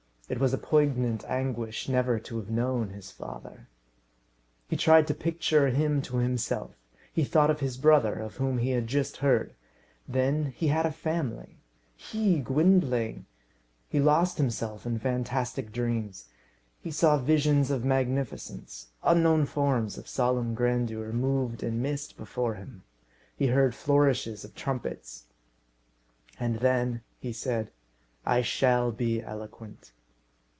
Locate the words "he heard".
23.35-23.75